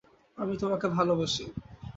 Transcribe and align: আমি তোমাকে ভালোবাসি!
আমি 0.37 0.53
তোমাকে 0.57 0.87
ভালোবাসি! 0.89 1.45